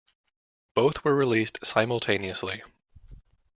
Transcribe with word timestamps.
Both 0.73 1.03
were 1.03 1.13
released 1.13 1.59
simultaneously. 1.63 2.63